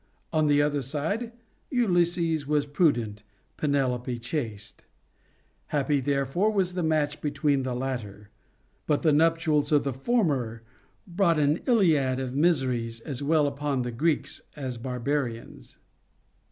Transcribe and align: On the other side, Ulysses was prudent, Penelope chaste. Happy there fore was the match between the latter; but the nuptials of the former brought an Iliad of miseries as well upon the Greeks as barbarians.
On 0.33 0.47
the 0.47 0.63
other 0.63 0.81
side, 0.81 1.31
Ulysses 1.69 2.47
was 2.47 2.65
prudent, 2.65 3.21
Penelope 3.55 4.17
chaste. 4.17 4.85
Happy 5.67 5.99
there 5.99 6.25
fore 6.25 6.49
was 6.49 6.73
the 6.73 6.81
match 6.81 7.21
between 7.21 7.61
the 7.61 7.75
latter; 7.75 8.31
but 8.87 9.03
the 9.03 9.13
nuptials 9.13 9.71
of 9.71 9.83
the 9.83 9.93
former 9.93 10.63
brought 11.05 11.37
an 11.37 11.57
Iliad 11.67 12.19
of 12.19 12.33
miseries 12.33 12.99
as 13.01 13.21
well 13.21 13.45
upon 13.45 13.83
the 13.83 13.91
Greeks 13.91 14.41
as 14.55 14.79
barbarians. 14.79 15.77